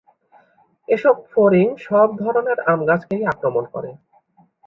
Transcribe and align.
এসব 0.89 1.15
ফড়িং 1.31 1.67
সব 1.87 2.07
ধরনের 2.21 2.57
আম 2.71 2.79
গাছকেই 2.89 3.23
আক্রমণ 3.25 3.63
করে। 3.73 3.91